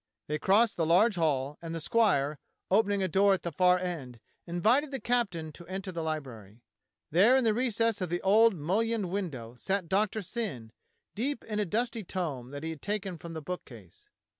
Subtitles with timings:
[0.25, 2.39] They crossed the large hall, and the squire,
[2.71, 6.63] opening a door at the far end, invited the captain to enter the library.
[7.11, 10.71] There in the recess of the old mullioned window sat Doctor Syn,
[11.13, 14.09] deep in a dusty tome that he had taken from the bookcase.